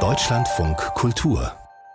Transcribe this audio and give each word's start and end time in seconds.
Deutschlandfunk 0.00 0.76
Kultur 0.92 1.50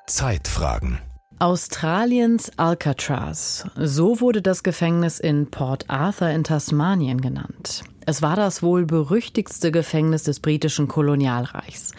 Zeitfragen 0.08 0.98
Australiens 1.38 2.52
Alcatraz. 2.58 3.68
So 3.76 4.20
wurde 4.20 4.42
das 4.42 4.64
Gefängnis 4.64 5.20
in 5.20 5.52
Port 5.52 5.92
Arthur 5.92 6.30
in 6.30 6.44
Tasmanien 6.44 7.22
genannt. 7.22 7.84
Es 8.08 8.24
war 8.24 8.36
das 8.36 8.64
wohl 8.64 8.88
berüchtigste 8.88 9.72
Gefängnis 9.72 10.24
des 10.24 10.40
britischen 10.40 10.88
Kolonialreichs. 10.88 11.92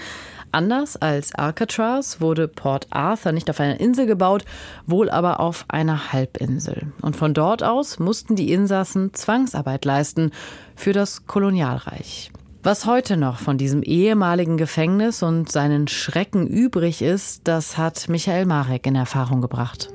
Anders 0.50 0.96
als 0.96 1.32
Alcatraz 1.36 2.20
wurde 2.20 2.48
Port 2.48 2.88
Arthur 2.90 3.30
nicht 3.30 3.48
auf 3.50 3.60
einer 3.60 3.78
Insel 3.78 4.06
gebaut, 4.06 4.44
wohl 4.84 5.10
aber 5.10 5.38
auf 5.38 5.64
einer 5.68 6.12
Halbinsel. 6.12 6.92
Und 7.02 7.14
von 7.14 7.34
dort 7.34 7.62
aus 7.62 8.00
mussten 8.00 8.34
die 8.34 8.50
Insassen 8.50 9.14
Zwangsarbeit 9.14 9.84
leisten 9.84 10.32
für 10.74 10.92
das 10.92 11.28
Kolonialreich. 11.28 12.32
Was 12.64 12.86
heute 12.86 13.16
noch 13.16 13.40
von 13.40 13.58
diesem 13.58 13.82
ehemaligen 13.82 14.56
Gefängnis 14.56 15.24
und 15.24 15.50
seinen 15.50 15.88
Schrecken 15.88 16.46
übrig 16.46 17.02
ist, 17.02 17.40
das 17.48 17.76
hat 17.76 18.08
Michael 18.08 18.46
Marek 18.46 18.86
in 18.86 18.94
Erfahrung 18.94 19.40
gebracht. 19.40 19.92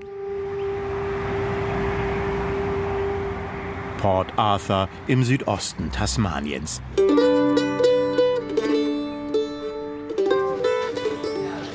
Port 3.99 4.33
Arthur 4.35 4.89
im 5.07 5.23
Südosten 5.23 5.93
Tasmaniens. 5.93 6.81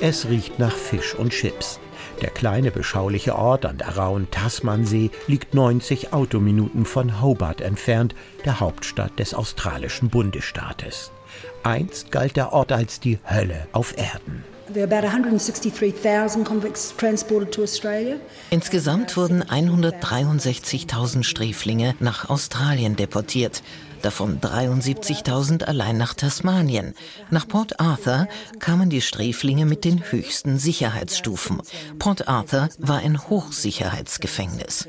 Es 0.02 0.29
riecht 0.29 0.59
nach 0.59 0.77
Fisch 0.77 1.15
und 1.15 1.30
Chips. 1.30 1.80
Der 2.20 2.30
kleine 2.30 2.70
beschauliche 2.70 3.37
Ort 3.37 3.66
an 3.66 3.78
der 3.78 3.96
rauen 3.96 4.30
Tasmansee 4.30 5.10
liegt 5.27 5.55
90 5.55 6.12
Autominuten 6.12 6.84
von 6.84 7.20
Hobart 7.20 7.60
entfernt, 7.60 8.15
der 8.45 8.60
Hauptstadt 8.60 9.18
des 9.18 9.34
australischen 9.34 10.09
Bundesstaates. 10.09 11.10
Einst 11.62 12.10
galt 12.10 12.37
der 12.37 12.52
Ort 12.52 12.73
als 12.73 13.01
die 13.01 13.18
Hölle 13.28 13.66
auf 13.73 13.96
Erden. 13.96 14.45
Insgesamt 18.51 19.16
wurden 19.16 19.43
163.000 19.43 21.24
Sträflinge 21.24 21.95
nach 22.01 22.30
Australien 22.30 22.96
deportiert 22.96 23.63
davon 24.04 24.40
73.000 24.40 25.64
allein 25.64 25.96
nach 25.96 26.14
Tasmanien. 26.14 26.95
Nach 27.30 27.46
Port 27.48 27.80
Arthur 27.80 28.28
kamen 28.58 28.90
die 28.90 29.00
Sträflinge 29.00 29.66
mit 29.66 29.84
den 29.84 30.10
höchsten 30.10 30.58
Sicherheitsstufen. 30.58 31.60
Port 31.98 32.28
Arthur 32.28 32.68
war 32.78 32.98
ein 32.98 33.28
Hochsicherheitsgefängnis. 33.28 34.88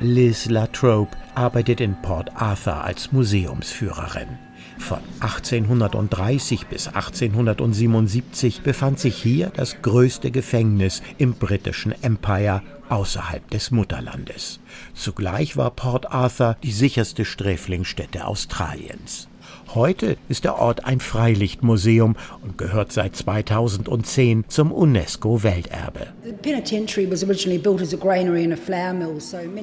Liz 0.00 0.46
Latrobe 0.46 1.10
arbeitet 1.34 1.80
in 1.80 2.00
Port 2.00 2.30
Arthur 2.36 2.84
als 2.84 3.10
Museumsführerin. 3.10 4.38
Von 4.78 5.00
1830 5.18 6.68
bis 6.68 6.86
1877 6.86 8.62
befand 8.62 9.00
sich 9.00 9.16
hier 9.20 9.50
das 9.56 9.82
größte 9.82 10.30
Gefängnis 10.30 11.02
im 11.18 11.34
britischen 11.34 11.92
Empire 12.00 12.62
außerhalb 12.88 13.50
des 13.50 13.72
Mutterlandes. 13.72 14.60
Zugleich 14.94 15.56
war 15.56 15.72
Port 15.72 16.12
Arthur 16.12 16.56
die 16.62 16.72
sicherste 16.72 17.24
Sträflingsstätte 17.24 18.24
Australiens. 18.24 19.27
Heute 19.74 20.16
ist 20.28 20.44
der 20.44 20.58
Ort 20.58 20.86
ein 20.86 21.00
Freilichtmuseum 21.00 22.16
und 22.42 22.56
gehört 22.56 22.90
seit 22.92 23.14
2010 23.16 24.44
zum 24.48 24.72
UNESCO-Welterbe. 24.72 26.06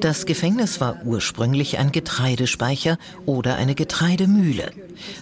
Das 0.00 0.26
Gefängnis 0.26 0.80
war 0.80 1.00
ursprünglich 1.04 1.78
ein 1.78 1.90
Getreidespeicher 1.90 2.98
oder 3.24 3.56
eine 3.56 3.74
Getreidemühle. 3.74 4.70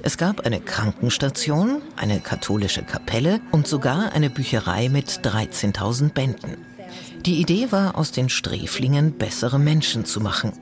Es 0.03 0.19
gab 0.19 0.41
eine 0.41 0.61
Krankenstation, 0.61 1.81
eine 1.97 2.21
katholische 2.21 2.83
Kapelle 2.83 3.41
und 3.53 3.67
sogar 3.67 4.13
eine 4.13 4.29
Bücherei 4.29 4.91
mit 4.91 5.09
13.000 5.09 6.13
Bänden. 6.13 6.74
Die 7.27 7.41
Idee 7.41 7.73
war, 7.73 7.97
aus 7.97 8.13
den 8.13 8.29
Sträflingen 8.29 9.13
bessere 9.13 9.59
Menschen 9.59 10.05
zu 10.05 10.21
machen. 10.21 10.53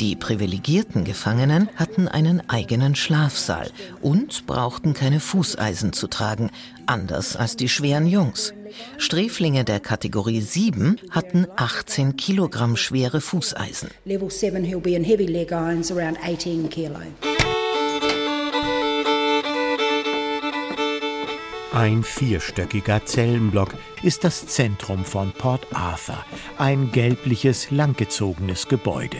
Die 0.00 0.14
privilegierten 0.14 1.02
Gefangenen 1.02 1.68
hatten 1.74 2.06
einen 2.06 2.48
eigenen 2.48 2.94
Schlafsaal 2.94 3.68
und 4.02 4.46
brauchten 4.46 4.94
keine 4.94 5.18
Fußeisen 5.18 5.92
zu 5.92 6.06
tragen, 6.06 6.50
anders 6.86 7.34
als 7.34 7.56
die 7.56 7.68
schweren 7.68 8.06
Jungs. 8.06 8.54
Sträflinge 8.98 9.64
der 9.64 9.80
Kategorie 9.80 10.42
7 10.42 11.00
hatten 11.10 11.48
18 11.56 12.16
Kilogramm 12.16 12.76
schwere 12.76 13.20
Fußeisen. 13.20 13.90
Level 14.04 14.30
7 14.30 14.62
he'll 14.62 14.78
be 14.78 14.94
in 14.94 15.02
heavy 15.02 15.26
leg 15.26 15.50
irons 15.50 15.90
around 15.90 16.18
18 16.22 16.70
kilo. 16.70 17.00
Ein 21.76 22.04
vierstöckiger 22.04 23.04
Zellenblock 23.04 23.74
ist 24.02 24.24
das 24.24 24.46
Zentrum 24.46 25.04
von 25.04 25.32
Port 25.32 25.66
Arthur, 25.74 26.24
ein 26.56 26.90
gelbliches, 26.90 27.70
langgezogenes 27.70 28.68
Gebäude. 28.68 29.18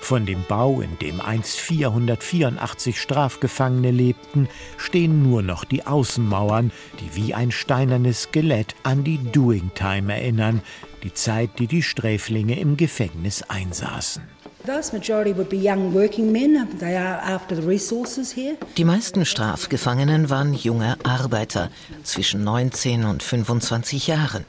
Von 0.00 0.24
dem 0.24 0.42
Bau, 0.48 0.80
in 0.80 0.98
dem 1.00 1.20
einst 1.20 1.60
484 1.60 2.98
Strafgefangene 2.98 3.90
lebten, 3.90 4.48
stehen 4.78 5.22
nur 5.22 5.42
noch 5.42 5.66
die 5.66 5.86
Außenmauern, 5.86 6.72
die 7.00 7.16
wie 7.16 7.34
ein 7.34 7.50
steinernes 7.50 8.22
Skelett 8.22 8.76
an 8.82 9.04
die 9.04 9.18
Doing 9.18 9.70
Time 9.74 10.14
erinnern, 10.14 10.62
die 11.02 11.12
Zeit, 11.12 11.58
die 11.58 11.66
die 11.66 11.82
Sträflinge 11.82 12.58
im 12.58 12.78
Gefängnis 12.78 13.42
einsaßen. 13.42 14.22
Die 18.76 18.84
meisten 18.84 19.24
Strafgefangenen 19.24 20.28
waren 20.28 20.52
junge 20.52 20.98
Arbeiter 21.02 21.70
zwischen 22.02 22.44
19 22.44 23.04
und 23.04 23.22
25 23.22 24.06
Jahren. 24.06 24.44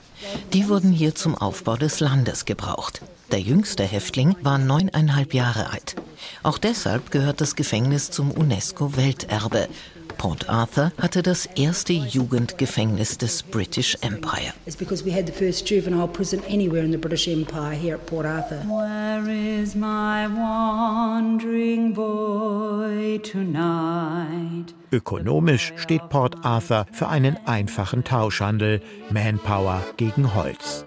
Die 0.51 0.67
wurden 0.67 0.91
hier 0.91 1.15
zum 1.15 1.35
Aufbau 1.35 1.77
des 1.77 2.01
Landes 2.01 2.43
gebraucht. 2.43 3.01
Der 3.31 3.39
jüngste 3.39 3.83
Häftling 3.83 4.35
war 4.41 4.57
neuneinhalb 4.57 5.33
Jahre 5.33 5.71
alt. 5.71 5.95
Auch 6.43 6.57
deshalb 6.57 7.11
gehört 7.11 7.39
das 7.39 7.55
Gefängnis 7.55 8.11
zum 8.11 8.31
UNESCO-Welterbe 8.31 9.69
Port 10.21 10.47
Arthur 10.47 10.91
hatte 11.01 11.23
das 11.23 11.47
erste 11.55 11.93
Jugendgefängnis 11.93 13.17
des 13.17 13.41
British 13.41 13.97
Empire. 14.01 14.53
It's 14.67 14.75
because 14.75 15.03
we 15.03 15.11
had 15.11 15.25
the 15.25 15.33
first 15.33 15.67
juvenile 15.67 16.07
prison 16.07 16.43
anywhere 16.47 16.83
in 16.83 16.91
the 16.91 16.97
British 16.99 17.27
Empire 17.27 17.73
here 17.73 17.95
at 17.95 18.05
Port 18.05 18.27
Arthur. 18.27 18.61
Where 18.67 19.27
is 19.27 19.73
my 19.73 20.27
wandering 20.27 21.95
boy 21.95 23.17
tonight? 23.23 23.80
Ökonomisch 24.91 25.71
steht 25.77 26.09
Port 26.09 26.43
Arthur 26.43 26.85
für 26.91 27.07
einen 27.07 27.37
einfachen 27.45 28.03
Tauschhandel, 28.03 28.81
Manpower 29.09 29.81
gegen 29.95 30.35
Holz. 30.35 30.85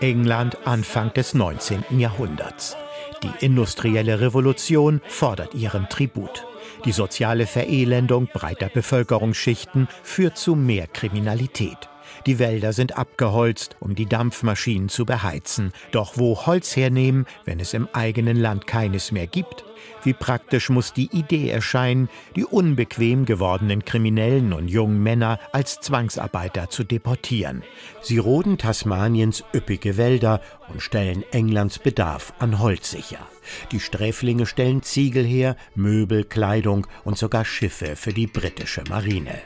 England 0.00 0.56
Anfang 0.66 1.12
des 1.14 1.34
19. 1.34 1.84
Jahrhunderts. 1.98 2.76
Die 3.22 3.44
industrielle 3.44 4.20
Revolution 4.20 5.00
fordert 5.06 5.54
ihren 5.54 5.88
Tribut. 5.88 6.46
Die 6.84 6.92
soziale 6.92 7.46
Verelendung 7.46 8.28
breiter 8.32 8.68
Bevölkerungsschichten 8.68 9.88
führt 10.02 10.36
zu 10.36 10.54
mehr 10.54 10.86
Kriminalität. 10.86 11.88
Die 12.26 12.38
Wälder 12.38 12.72
sind 12.72 12.96
abgeholzt, 12.96 13.76
um 13.80 13.94
die 13.94 14.06
Dampfmaschinen 14.06 14.88
zu 14.88 15.04
beheizen. 15.04 15.72
Doch 15.92 16.16
wo 16.16 16.46
Holz 16.46 16.76
hernehmen, 16.76 17.26
wenn 17.44 17.60
es 17.60 17.74
im 17.74 17.88
eigenen 17.92 18.36
Land 18.36 18.66
keines 18.66 19.12
mehr 19.12 19.26
gibt? 19.26 19.64
Wie 20.02 20.12
praktisch 20.12 20.70
muss 20.70 20.92
die 20.92 21.10
Idee 21.12 21.50
erscheinen, 21.50 22.08
die 22.36 22.44
unbequem 22.44 23.24
gewordenen 23.24 23.84
Kriminellen 23.84 24.52
und 24.52 24.68
jungen 24.68 25.02
Männer 25.02 25.38
als 25.52 25.80
Zwangsarbeiter 25.80 26.70
zu 26.70 26.84
deportieren. 26.84 27.62
Sie 28.02 28.18
roden 28.18 28.58
Tasmaniens 28.58 29.44
üppige 29.54 29.96
Wälder 29.96 30.40
und 30.68 30.82
stellen 30.82 31.24
Englands 31.32 31.78
Bedarf 31.78 32.32
an 32.38 32.58
Holz 32.58 32.90
sicher. 32.90 33.26
Die 33.72 33.80
Sträflinge 33.80 34.46
stellen 34.46 34.82
Ziegel 34.82 35.24
her, 35.24 35.56
Möbel, 35.74 36.24
Kleidung 36.24 36.86
und 37.04 37.18
sogar 37.18 37.44
Schiffe 37.44 37.96
für 37.96 38.12
die 38.12 38.26
britische 38.26 38.84
Marine. 38.88 39.38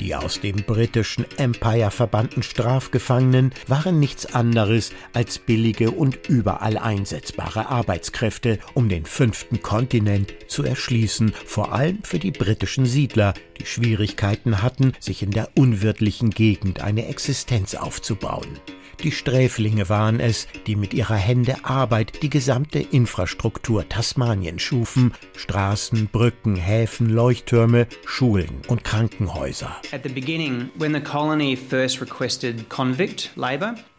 Die 0.00 0.14
aus 0.14 0.40
dem 0.40 0.56
britischen 0.56 1.24
Empire 1.38 1.90
verbannten 1.90 2.42
Strafgefangenen 2.42 3.52
waren 3.66 3.98
nichts 3.98 4.26
anderes 4.34 4.92
als 5.14 5.38
billige 5.38 5.90
und 5.90 6.28
überall 6.28 6.76
einsetzbare 6.76 7.68
Arbeitskräfte, 7.68 8.58
um 8.74 8.88
den 8.88 9.06
fünften 9.06 9.62
Kontinent 9.62 10.34
zu 10.48 10.64
erschließen, 10.64 11.32
vor 11.46 11.72
allem 11.72 12.02
für 12.02 12.18
die 12.18 12.30
britischen 12.30 12.86
Siedler, 12.86 13.34
die 13.58 13.66
Schwierigkeiten 13.66 14.62
hatten, 14.62 14.92
sich 15.00 15.22
in 15.22 15.30
der 15.30 15.50
unwirtlichen 15.56 16.30
Gegend 16.30 16.80
eine 16.82 17.06
Existenz 17.06 17.74
aufzubauen. 17.74 18.60
Die 19.02 19.12
Sträflinge 19.12 19.88
waren 19.88 20.20
es, 20.20 20.48
die 20.66 20.74
mit 20.74 20.94
ihrer 20.94 21.16
Hände 21.16 21.56
Arbeit 21.64 22.22
die 22.22 22.30
gesamte 22.30 22.78
Infrastruktur 22.78 23.88
Tasmaniens 23.88 24.62
schufen: 24.62 25.12
Straßen, 25.36 26.08
Brücken, 26.10 26.56
Häfen, 26.56 27.10
Leuchttürme, 27.10 27.86
Schulen 28.06 28.62
und 28.68 28.84
Krankenhäuser. 28.84 29.76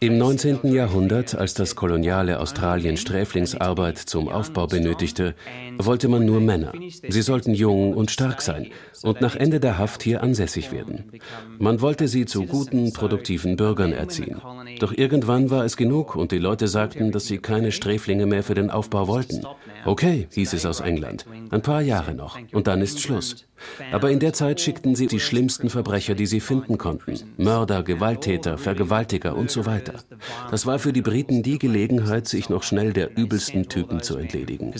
Im 0.00 0.18
19. 0.18 0.72
Jahrhundert, 0.72 1.34
als 1.34 1.54
das 1.54 1.76
koloniale 1.76 2.40
Australien 2.40 2.96
Sträflingsarbeit 2.96 3.98
zum 3.98 4.28
Aufbau 4.28 4.66
benötigte, 4.66 5.34
wollte 5.78 6.08
man 6.08 6.24
nur 6.24 6.40
Männer. 6.40 6.72
Sie 7.08 7.22
sollten 7.22 7.54
jung 7.54 7.94
und 7.94 8.10
stark 8.10 8.42
sein 8.42 8.70
und 9.02 9.20
nach 9.20 9.36
Ende 9.36 9.60
der 9.60 9.78
Haft 9.78 10.02
hier 10.02 10.22
ansässig 10.22 10.72
werden. 10.72 11.12
Man 11.58 11.80
wollte 11.80 12.08
sie 12.08 12.26
zu 12.26 12.44
guten, 12.44 12.92
produktiven 12.92 13.56
Bürgern 13.56 13.92
erziehen. 13.92 14.40
Doch 14.88 14.96
irgendwann 14.96 15.50
war 15.50 15.66
es 15.66 15.76
genug 15.76 16.16
und 16.16 16.32
die 16.32 16.38
Leute 16.38 16.66
sagten, 16.66 17.12
dass 17.12 17.26
sie 17.26 17.36
keine 17.36 17.72
Sträflinge 17.72 18.24
mehr 18.24 18.42
für 18.42 18.54
den 18.54 18.70
Aufbau 18.70 19.06
wollten. 19.06 19.44
Okay, 19.84 20.28
hieß 20.32 20.54
es 20.54 20.64
aus 20.64 20.80
England. 20.80 21.26
Ein 21.50 21.60
paar 21.60 21.82
Jahre 21.82 22.14
noch 22.14 22.38
und 22.52 22.66
dann 22.66 22.80
ist 22.80 22.98
Schluss. 22.98 23.44
Aber 23.92 24.10
in 24.10 24.18
der 24.18 24.32
Zeit 24.32 24.62
schickten 24.62 24.94
sie 24.94 25.06
die 25.06 25.20
schlimmsten 25.20 25.68
Verbrecher, 25.68 26.14
die 26.14 26.24
sie 26.24 26.40
finden 26.40 26.78
konnten. 26.78 27.18
Mörder, 27.36 27.82
Gewalttäter, 27.82 28.56
Vergewaltiger 28.56 29.36
und 29.36 29.50
so 29.50 29.66
weiter. 29.66 29.92
Das 30.50 30.64
war 30.64 30.78
für 30.78 30.94
die 30.94 31.02
Briten 31.02 31.42
die 31.42 31.58
Gelegenheit, 31.58 32.26
sich 32.26 32.48
noch 32.48 32.62
schnell 32.62 32.94
der 32.94 33.14
übelsten 33.14 33.68
Typen 33.68 34.02
zu 34.02 34.16
entledigen. 34.16 34.72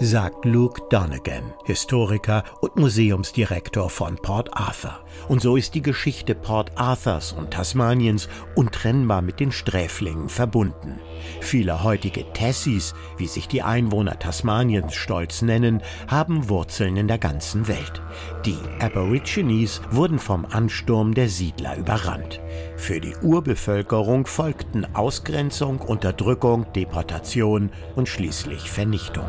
Sagt 0.00 0.44
Luke 0.44 0.82
Donegan, 0.90 1.52
Historiker 1.64 2.44
und 2.60 2.76
Museumsdirektor 2.76 3.90
von 3.90 4.16
Port 4.16 4.48
Arthur. 4.52 5.00
Und 5.28 5.42
so 5.42 5.56
ist 5.56 5.74
die 5.74 5.82
Geschichte 5.82 6.36
Port 6.36 6.70
Arthurs 6.76 7.32
und 7.32 7.50
Tasmaniens 7.50 8.28
untrennbar 8.54 9.22
mit 9.22 9.40
den 9.40 9.50
Sträflingen 9.50 10.28
verbunden. 10.28 11.00
Viele 11.40 11.82
heutige 11.82 12.32
Tessies, 12.32 12.94
wie 13.16 13.26
sich 13.26 13.48
die 13.48 13.62
Einwohner 13.62 14.18
Tasmaniens 14.18 14.94
stolz 14.94 15.42
nennen, 15.42 15.82
haben 16.06 16.48
Wurzeln 16.48 16.96
in 16.96 17.08
der 17.08 17.18
ganzen 17.18 17.66
Welt. 17.66 18.00
Die 18.44 18.58
Aborigines 18.78 19.80
wurden 19.90 20.20
vom 20.20 20.46
Ansturm 20.46 21.14
der 21.14 21.28
Siedler 21.28 21.76
überrannt. 21.76 22.40
Für 22.76 23.00
die 23.00 23.16
Urbevölkerung 23.16 24.26
folgten 24.26 24.86
Ausgrenzung, 24.94 25.80
Unterdrückung, 25.80 26.72
Deportation 26.72 27.70
und 27.96 28.08
schließlich 28.08 28.70
Vernichtung. 28.70 29.28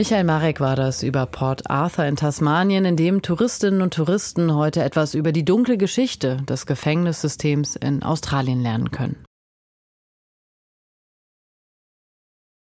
Michael 0.00 0.24
Marek 0.24 0.60
war 0.60 0.76
das 0.76 1.02
über 1.02 1.26
Port 1.26 1.68
Arthur 1.68 2.06
in 2.06 2.16
Tasmanien, 2.16 2.86
in 2.86 2.96
dem 2.96 3.20
Touristinnen 3.20 3.82
und 3.82 3.92
Touristen 3.92 4.54
heute 4.54 4.82
etwas 4.82 5.12
über 5.12 5.30
die 5.30 5.44
dunkle 5.44 5.76
Geschichte 5.76 6.38
des 6.48 6.64
Gefängnissystems 6.64 7.76
in 7.76 8.02
Australien 8.02 8.62
lernen 8.62 8.90
können. 8.92 9.22